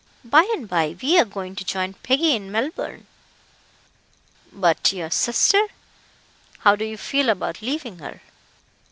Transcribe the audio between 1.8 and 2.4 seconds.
Peggy